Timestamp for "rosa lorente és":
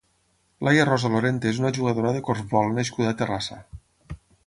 0.87-1.61